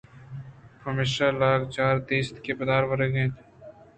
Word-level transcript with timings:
پمیشا 0.81 1.27
لاگ 1.39 1.61
چاردست 1.73 2.35
ءُ 2.47 2.57
پاد 2.57 2.69
رَوَگ 2.85 3.15
ءَ 3.21 3.21
اَت 3.23 3.33